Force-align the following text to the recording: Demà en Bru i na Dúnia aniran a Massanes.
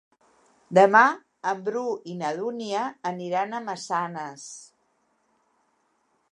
Demà 0.77 1.01
en 1.51 1.59
Bru 1.67 1.83
i 2.13 2.17
na 2.23 2.31
Dúnia 2.39 2.87
aniran 3.11 3.53
a 3.59 3.63
Massanes. 3.69 4.47